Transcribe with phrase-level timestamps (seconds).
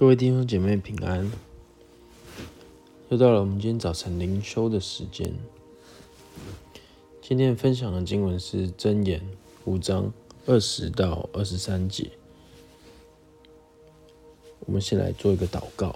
[0.00, 1.30] 各位弟兄姐妹平安，
[3.10, 5.30] 又到了我们今天早晨灵修的时间。
[7.20, 9.20] 今天分享的经文是箴言
[9.66, 10.10] 五章
[10.46, 12.10] 二十到二十三节。
[14.60, 15.94] 我们先来做一个祷告。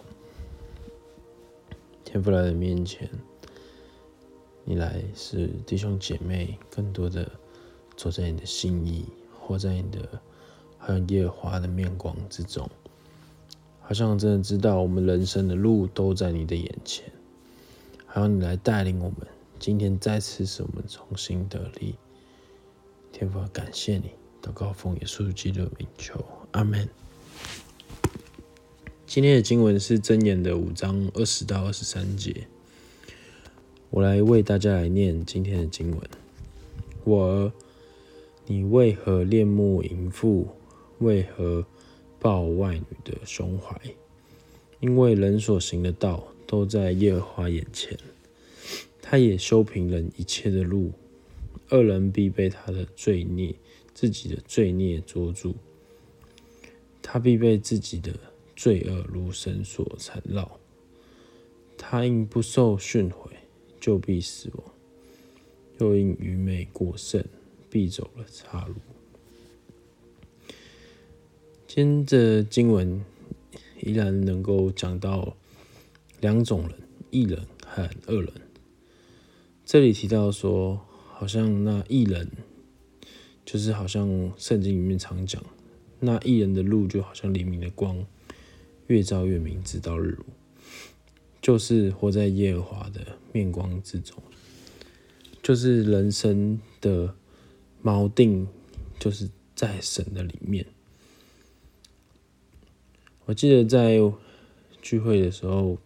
[2.04, 3.08] 天父来的面前，
[4.64, 7.26] 你来是弟兄姐妹更多的
[7.96, 9.06] 走在你的心意，
[9.40, 10.20] 活在你的
[10.76, 12.68] 还有耶和华的面光之中。
[13.86, 17.04] 好像真的知道我们人生的路都在你的眼前，
[18.06, 19.18] 还有你来带领我们。
[19.58, 21.94] 今天再次使我们重新得力，
[23.12, 24.10] 天父感谢你，
[24.42, 26.88] 祷告奉耶稣基督的名求，阿门。
[29.06, 32.48] 今天的经文是箴言的五章二十到二十三节，
[33.90, 36.00] 我来为大家来念今天的经文。
[37.04, 37.52] 我，
[38.46, 40.48] 你为何恋慕淫妇？
[41.00, 41.66] 为何？
[42.24, 43.78] 抱外女的胸怀，
[44.80, 47.98] 因为人所行的道都在耶和华眼前，
[49.02, 50.90] 他也修平人一切的路。
[51.68, 53.54] 恶人必被他的罪孽、
[53.92, 55.54] 自己的罪孽捉住，
[57.02, 58.14] 他必被自己的
[58.56, 60.58] 罪恶如绳索缠绕。
[61.76, 63.28] 他因不受训诲，
[63.78, 64.64] 就必死亡；
[65.78, 67.22] 又因愚昧过甚，
[67.68, 68.76] 必走了岔路。
[71.76, 73.04] 今天的经文
[73.80, 75.36] 依然能够讲到
[76.20, 76.78] 两种人：
[77.10, 78.32] 一人和恶人。
[79.66, 80.80] 这里提到说，
[81.14, 82.30] 好像那一人
[83.44, 85.42] 就是好像圣经里面常讲，
[85.98, 88.06] 那一人的路就好像黎明的光，
[88.86, 90.26] 越照越明，直到日落，
[91.42, 94.22] 就是活在耶和华的面光之中，
[95.42, 97.16] 就是人生的
[97.82, 98.46] 锚定，
[99.00, 100.64] 就是在神的里面。
[103.26, 103.98] 我记得在
[104.82, 105.78] 聚会的时候，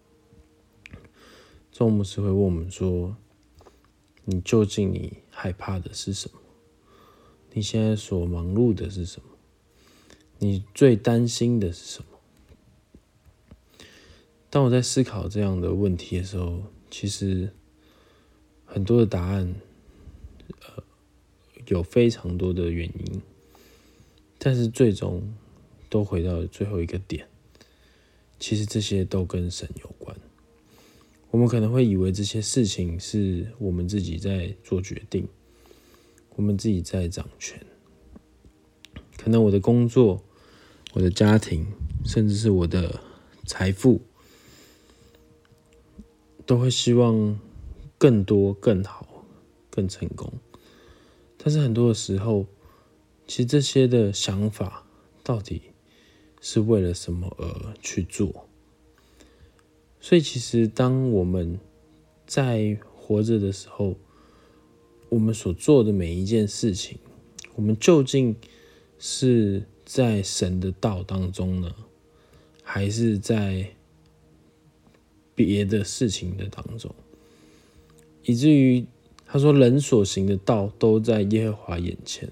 [1.70, 3.16] 众牧师会问我们说
[4.26, 6.40] ：“你究竟你害怕的是什么？
[7.52, 9.28] 你现在所忙碌的是什么？
[10.40, 12.18] 你最担心的是什么？”
[14.50, 17.52] 当我在思考这样的问题的时候，其实
[18.64, 19.54] 很多的答案，
[20.62, 20.82] 呃，
[21.68, 23.22] 有非常多的原因，
[24.38, 25.22] 但是最终。
[25.88, 27.26] 都回到最后一个点，
[28.38, 30.16] 其实这些都跟神有关。
[31.30, 35.28] 我们可能会以为这些事情是我们自己在做决定，
[36.36, 37.60] 我们自己在掌权。
[39.16, 40.22] 可能我的工作、
[40.94, 41.66] 我的家庭，
[42.04, 43.00] 甚至是我的
[43.44, 44.00] 财富，
[46.46, 47.38] 都会希望
[47.98, 49.24] 更多、更好、
[49.68, 50.32] 更成功。
[51.36, 52.46] 但是很多的时候，
[53.26, 54.86] 其实这些的想法
[55.22, 55.60] 到底
[56.40, 58.46] 是为了什么而去做？
[60.00, 61.58] 所以，其实当我们
[62.26, 63.96] 在活着的时候，
[65.08, 66.98] 我们所做的每一件事情，
[67.54, 68.36] 我们究竟
[68.98, 71.74] 是在神的道当中呢，
[72.62, 73.74] 还是在
[75.34, 76.94] 别的事情的当中？
[78.24, 78.86] 以至于
[79.26, 82.30] 他说：“人所行的道都在耶和华眼前。”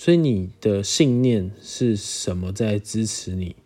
[0.00, 3.56] 所以你的信念是什么在支持你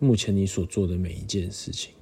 [0.00, 1.92] 目前你所做的每一件事情？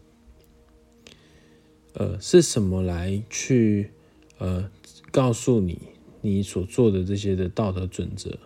[1.93, 3.91] 呃，是什么来去
[4.39, 4.71] 呃
[5.11, 5.79] 告诉你
[6.23, 8.39] 你所做的这些的道德准则，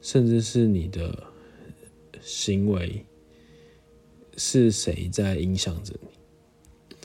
[0.00, 1.24] 甚至是你的
[2.22, 3.04] 行为
[4.36, 6.96] 是谁在影响着你？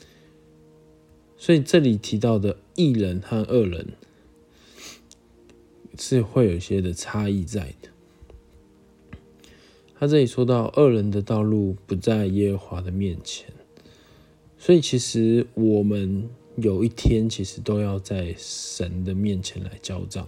[1.36, 3.94] 所以这里提到的义人和恶人。
[6.02, 7.90] 是会有一些的差异在的。
[9.98, 13.52] 他这里说到，恶人的道路不在耶和华的面前，
[14.56, 20.26] 所以其实我们有一天其实都要在神的面前来交账。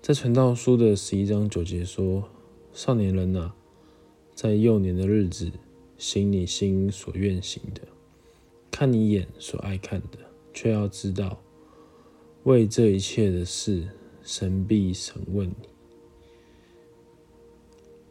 [0.00, 2.26] 在传道书的十一章九节说
[2.72, 3.54] ：“少年人啊，
[4.34, 5.52] 在幼年的日子，
[5.98, 7.82] 行你心所愿行的，
[8.70, 10.18] 看你眼所爱看的，
[10.54, 11.42] 却要知道。”
[12.44, 13.88] 为这一切的事，
[14.28, 15.68] 神必审问你。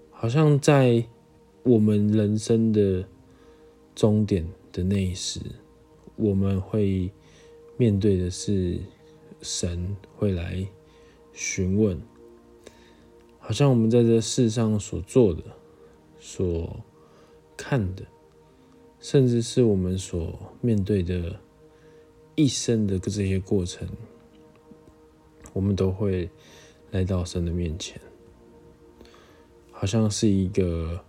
[0.10, 1.06] 好像在
[1.62, 3.08] 我们人生的
[3.94, 5.40] 终点的那一时，
[6.16, 7.12] 我们会
[7.78, 8.80] 面对的是
[9.44, 10.68] 神会来
[11.34, 12.02] 询问。
[13.38, 15.44] 好像我们在这世上所做的、
[16.18, 16.84] 所
[17.56, 18.04] 看的，
[19.00, 21.40] 甚至是我们所面对的
[22.34, 23.88] 一生的这些过程。
[25.54, 26.30] 我们都会
[26.92, 28.00] 来到神的面前，
[29.72, 31.04] 好像是一个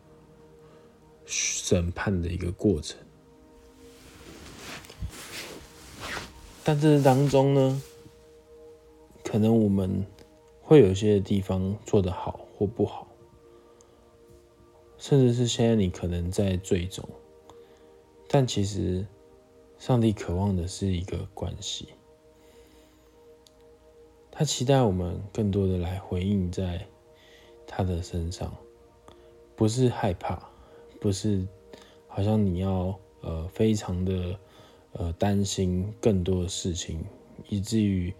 [1.24, 2.98] 审判的一个过程。
[6.64, 7.82] 但这当中呢，
[9.24, 10.06] 可能我们
[10.60, 13.08] 会有些地方做得好或不好，
[14.98, 17.08] 甚至是现在你可能在最终，
[18.28, 19.06] 但其实
[19.78, 21.88] 上帝渴望的是一个关系。
[24.38, 26.86] 他期待我们更多的来回应在
[27.66, 28.54] 他的身上，
[29.56, 30.48] 不是害怕，
[31.00, 31.44] 不是
[32.06, 34.38] 好像你要呃非常的
[34.92, 37.04] 呃担心更多的事情，
[37.48, 38.14] 以至于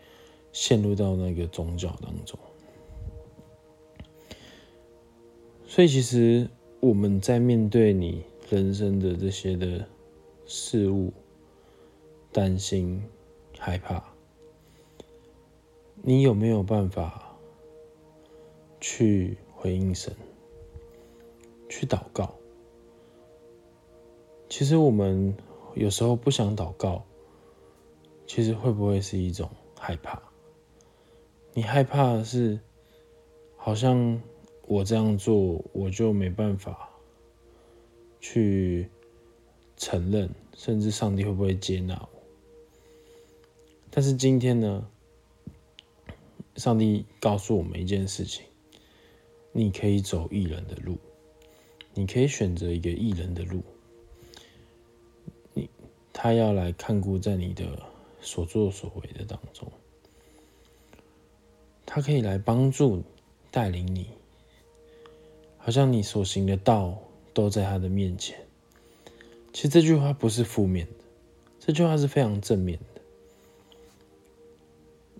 [0.51, 2.37] 陷入到那个宗教当中。
[5.69, 6.51] 所以其实
[6.81, 9.87] 我们在面对你人生的这些的
[10.47, 11.13] 事物，
[12.33, 13.01] 担心、
[13.57, 14.18] 害怕。
[16.03, 17.37] 你有没有办法
[18.81, 20.15] 去回应神，
[21.69, 22.35] 去祷告？
[24.49, 25.37] 其实我们
[25.75, 27.05] 有时候不想祷告，
[28.27, 30.23] 其实会不会是一种害怕？
[31.53, 32.59] 你害怕的是，
[33.57, 34.23] 好像
[34.67, 36.89] 我这样做，我就没办法
[38.21, 38.89] 去
[39.77, 42.23] 承认，甚至上帝会不会接纳我？
[43.91, 44.89] 但是今天呢？
[46.59, 48.45] 上帝告诉我们一件事情：
[49.53, 50.99] 你可以走义人的路，
[51.95, 53.63] 你可以选择一个义人的路。
[55.55, 55.71] 你
[56.13, 57.81] 他要来看顾在你的
[58.21, 59.71] 所作所为的当中，
[61.87, 63.05] 他可以来帮助
[63.53, 64.09] 带领你，
[65.59, 66.99] 好像你所行的道
[67.33, 68.37] 都在他的面前。
[69.53, 71.05] 其实这句话不是负面的，
[71.61, 72.85] 这句话是非常正面的。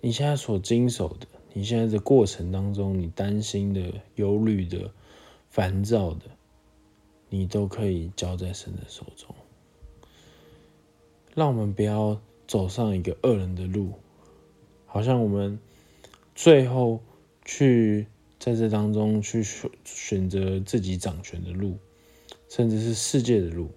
[0.01, 4.89] 你现在所经手的，你现在的过程当中，你担心的、忧虑的、
[5.49, 6.21] 烦躁的，
[7.27, 9.35] 你都可以交在神的手中。
[11.35, 13.91] 让我们不要走上一个恶人的路，
[14.85, 15.59] 好像我们
[16.33, 17.01] 最后
[17.43, 18.07] 去
[18.39, 21.77] 在这当中去选选择自己掌权的路，
[22.47, 23.69] 甚至是世界的路。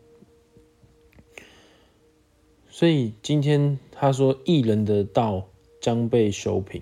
[2.68, 5.48] 所以今天他说，义人的道。
[5.82, 6.80] 将被修平，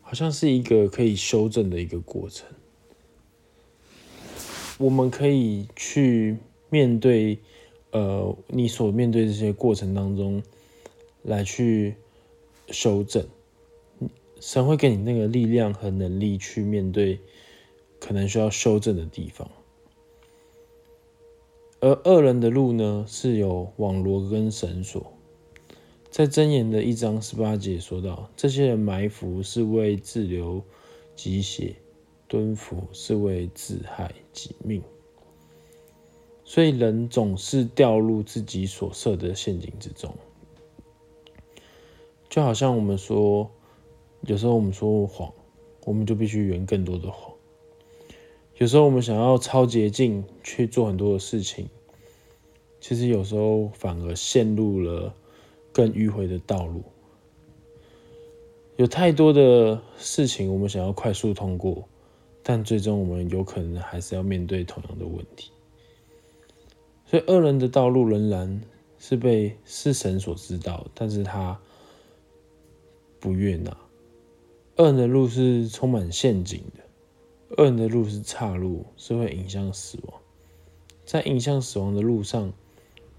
[0.00, 2.46] 好像是一个可以修正的一个过程。
[4.78, 6.36] 我们可以去
[6.70, 7.38] 面对，
[7.90, 10.40] 呃，你所面对这些过程当中，
[11.24, 11.96] 来去
[12.68, 13.26] 修正。
[14.38, 17.18] 神会给你那个力量和能力去面对
[17.98, 19.50] 可能需要修正的地方。
[21.80, 25.15] 而恶人的路呢，是有网罗跟绳索。
[26.10, 30.62] 在箴言的一章十八节说到，这些人埋伏是为自流
[31.14, 31.76] 己血，
[32.26, 34.82] 蹲伏是为自害己命。
[36.42, 40.14] 所以人总是掉入自己所设的陷阱之中，
[42.30, 43.50] 就好像我们说，
[44.22, 45.30] 有时候我们说谎，
[45.84, 47.34] 我们就必须圆更多的谎。
[48.56, 51.68] 有时候我们想要超捷径去做很多的事情，
[52.80, 55.14] 其实有时候反而陷入了。
[55.76, 56.82] 更迂回的道路，
[58.76, 61.86] 有太多的事情我们想要快速通过，
[62.42, 65.50] 但最终我们有可能还是要面对同样的问题。
[67.04, 68.58] 所以恶人的道路仍然
[68.98, 71.60] 是被是神所知道，但是他
[73.20, 73.76] 不悦纳。
[74.76, 80.20] 恶人的路是充满陷阱的，恶人的路是岔路，是会影响死亡。
[81.04, 82.50] 在影响死亡的路上。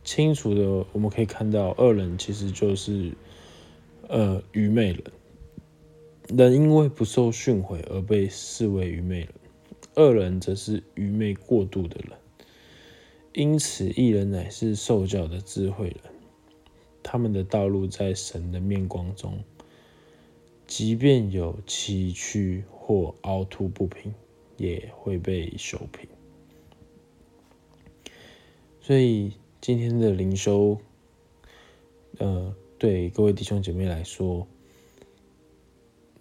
[0.07, 3.11] 清楚的，我们可以看到，恶人其实就是
[4.07, 5.03] 呃愚昧人。
[6.29, 9.29] 人因为不受训诲而被视为愚昧人，
[9.95, 12.17] 恶人则是愚昧过度的人。
[13.33, 15.97] 因此，一人乃是受教的智慧人，
[17.03, 19.43] 他们的道路在神的面光中，
[20.65, 24.13] 即便有崎岖或凹凸不平，
[24.55, 26.07] 也会被修平。
[28.79, 29.33] 所以。
[29.59, 30.77] 今天的灵修，
[32.19, 34.47] 呃，对各位弟兄姐妹来说，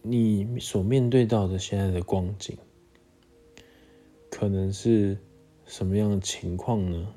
[0.02, 2.56] 你所面对到的现在的光景，
[4.30, 5.18] 可能是
[5.66, 7.14] 什么样的情况呢？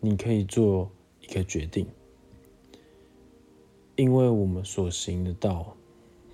[0.00, 0.90] 你可以做
[1.20, 1.86] 一个决定，
[3.96, 5.76] 因为我们所行的道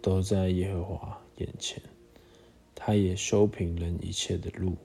[0.03, 1.83] 都在耶和华眼前，
[2.75, 4.77] 他也修平人一切的路。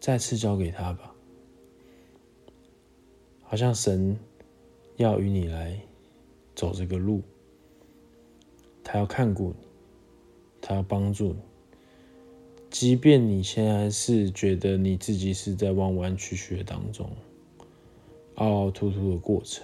[0.00, 1.14] 再次交给他吧，
[3.42, 4.18] 好像神
[4.96, 5.78] 要与你来
[6.54, 7.22] 走这个路，
[8.82, 9.66] 他要看顾你，
[10.62, 11.40] 他要帮助你，
[12.70, 17.08] 即便你现在是觉得你自己是在弯弯曲曲的当中，
[18.36, 19.62] 凹凹凸凸的过程，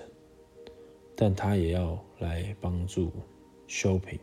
[1.17, 3.11] 但他也要来帮助
[3.67, 4.19] 修平。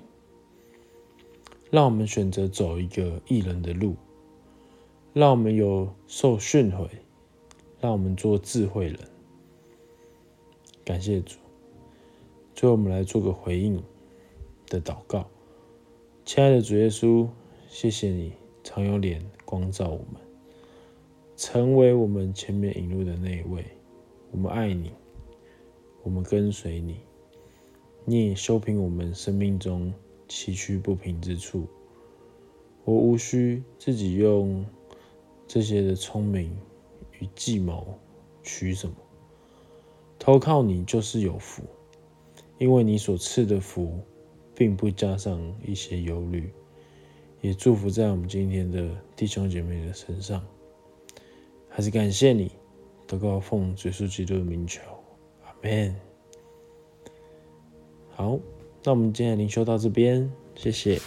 [1.71, 3.95] 让我们选择走一个艺人的路，
[5.13, 6.89] 让我们有受训诲，
[7.79, 8.97] 让我们做智慧人。
[10.83, 11.37] 感谢主。
[12.55, 13.79] 最后，我们来做个回应
[14.65, 15.29] 的祷告。
[16.25, 17.27] 亲爱的主耶稣，
[17.67, 20.19] 谢谢你常有脸光照我们，
[21.37, 23.63] 成为我们前面引路的那一位。
[24.31, 24.91] 我们爱你，
[26.01, 27.01] 我们跟随你。
[28.03, 29.93] 你也修平我们生命中
[30.27, 31.67] 崎岖不平之处。
[32.83, 34.65] 我无需自己用
[35.53, 36.51] 这些的聪明
[37.19, 37.95] 与计谋
[38.41, 38.95] 取什么，
[40.17, 41.61] 投靠你就是有福。
[42.57, 43.99] 因为你所赐的福，
[44.55, 46.51] 并不加上一些忧虑，
[47.39, 50.43] 也祝福在我们今天的弟兄姐妹的身上。
[51.69, 52.51] 还是感谢你，
[53.07, 54.81] 祷告奉耶稣基督的名求，
[55.43, 55.95] 阿门。
[58.09, 58.39] 好，
[58.83, 60.99] 那我们今天的灵修到这边，谢谢。